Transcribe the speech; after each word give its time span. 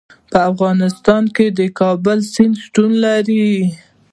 په 0.31 0.37
افغانستان 0.51 1.23
کې 1.35 1.45
د 1.59 1.61
کابل 1.79 2.19
سیند 2.33 2.55
شتون 2.63 2.91
لري. 3.05 3.47